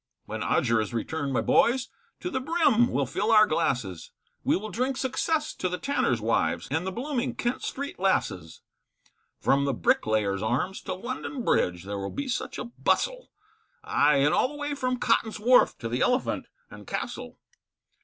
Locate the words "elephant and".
16.01-16.87